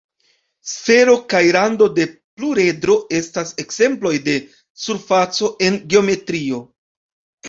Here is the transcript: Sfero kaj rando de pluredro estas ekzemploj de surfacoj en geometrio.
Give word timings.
Sfero 0.67 1.13
kaj 1.33 1.41
rando 1.55 1.87
de 1.99 2.05
pluredro 2.39 2.95
estas 3.17 3.51
ekzemploj 3.63 4.13
de 4.29 4.35
surfacoj 4.87 5.51
en 5.69 5.79
geometrio. 5.95 6.63